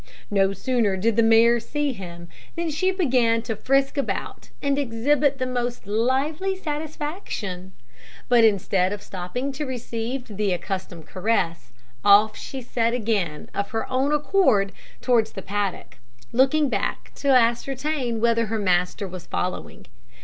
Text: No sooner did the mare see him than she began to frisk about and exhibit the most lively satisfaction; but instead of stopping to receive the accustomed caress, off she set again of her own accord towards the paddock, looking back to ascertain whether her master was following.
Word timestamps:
No 0.31 0.51
sooner 0.51 0.97
did 0.97 1.15
the 1.15 1.21
mare 1.21 1.59
see 1.59 1.93
him 1.93 2.27
than 2.55 2.71
she 2.71 2.89
began 2.89 3.43
to 3.43 3.55
frisk 3.55 3.97
about 3.99 4.49
and 4.59 4.79
exhibit 4.79 5.37
the 5.37 5.45
most 5.45 5.85
lively 5.85 6.55
satisfaction; 6.55 7.73
but 8.27 8.43
instead 8.43 8.93
of 8.93 9.03
stopping 9.03 9.51
to 9.51 9.63
receive 9.63 10.25
the 10.37 10.53
accustomed 10.53 11.05
caress, 11.05 11.71
off 12.03 12.35
she 12.35 12.63
set 12.63 12.95
again 12.95 13.51
of 13.53 13.69
her 13.69 13.87
own 13.91 14.11
accord 14.11 14.71
towards 15.01 15.33
the 15.33 15.43
paddock, 15.43 15.99
looking 16.31 16.67
back 16.67 17.11
to 17.17 17.27
ascertain 17.27 18.19
whether 18.19 18.47
her 18.47 18.57
master 18.57 19.07
was 19.07 19.27
following. 19.27 19.85